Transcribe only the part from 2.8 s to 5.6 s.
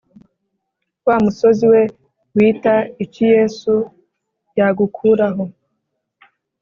iki yesu yagukuraho